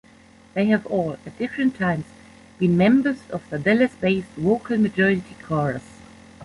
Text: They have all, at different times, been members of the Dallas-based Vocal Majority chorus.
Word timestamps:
They 0.55 0.65
have 0.65 0.87
all, 0.87 1.13
at 1.27 1.37
different 1.37 1.75
times, 1.75 2.05
been 2.57 2.75
members 2.75 3.19
of 3.29 3.47
the 3.51 3.59
Dallas-based 3.59 4.29
Vocal 4.29 4.79
Majority 4.79 5.35
chorus. 5.43 5.83